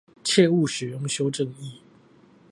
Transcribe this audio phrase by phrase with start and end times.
[0.23, 1.79] 切勿使用修正液